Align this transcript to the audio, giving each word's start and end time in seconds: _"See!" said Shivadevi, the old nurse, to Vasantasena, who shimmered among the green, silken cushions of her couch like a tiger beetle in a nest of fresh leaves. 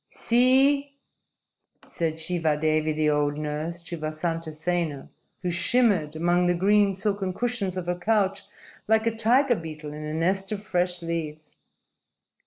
_"See!" 0.15 0.95
said 1.87 2.15
Shivadevi, 2.15 2.91
the 2.91 3.11
old 3.11 3.37
nurse, 3.37 3.83
to 3.83 3.99
Vasantasena, 3.99 5.09
who 5.43 5.51
shimmered 5.51 6.15
among 6.15 6.47
the 6.47 6.55
green, 6.55 6.95
silken 6.95 7.33
cushions 7.35 7.77
of 7.77 7.85
her 7.85 7.93
couch 7.99 8.47
like 8.87 9.05
a 9.05 9.15
tiger 9.15 9.53
beetle 9.55 9.93
in 9.93 10.03
a 10.03 10.15
nest 10.15 10.51
of 10.51 10.63
fresh 10.63 11.03
leaves. 11.03 11.53